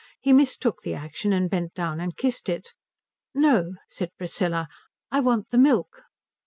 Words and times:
He 0.19 0.33
mistook 0.33 0.81
the 0.81 0.95
action 0.95 1.31
and 1.31 1.47
bent 1.47 1.75
down 1.75 1.99
and 1.99 2.17
kissed 2.17 2.49
it. 2.49 2.73
"No," 3.35 3.73
said 3.87 4.09
Priscilla, 4.17 4.67
"I 5.11 5.19
want 5.19 5.51
the 5.51 5.59
milk." 5.59 6.05